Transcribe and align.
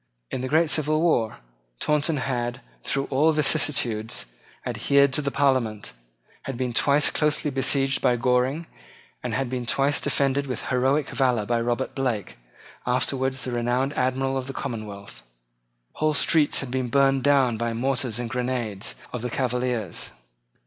In 0.31 0.41
the 0.41 0.47
great 0.47 0.71
civil 0.71 0.99
war 0.99 1.41
Taunton 1.79 2.17
had, 2.17 2.61
through 2.83 3.05
all 3.11 3.31
vicissitudes, 3.33 4.25
adhered 4.65 5.13
to 5.13 5.21
the 5.21 5.29
Parliament, 5.29 5.93
had 6.45 6.57
been 6.57 6.73
twice 6.73 7.11
closely 7.11 7.51
besieged 7.51 8.01
by 8.01 8.15
Goring, 8.15 8.65
and 9.21 9.35
had 9.35 9.47
been 9.47 9.67
twice 9.67 10.01
defended 10.01 10.47
with 10.47 10.69
heroic 10.69 11.07
valour 11.09 11.45
by 11.45 11.61
Robert 11.61 11.93
Blake, 11.93 12.39
afterwards 12.87 13.43
the 13.43 13.51
renowned 13.51 13.93
Admiral 13.93 14.37
of 14.37 14.47
the 14.47 14.53
Commonwealth. 14.53 15.21
Whole 15.93 16.15
streets 16.15 16.61
had 16.61 16.71
been 16.71 16.87
burned 16.89 17.21
down 17.21 17.57
by 17.57 17.69
the 17.69 17.75
mortars 17.75 18.17
and 18.17 18.27
grenades 18.27 18.95
of 19.13 19.21
the 19.21 19.29
Cavaliers. 19.29 20.09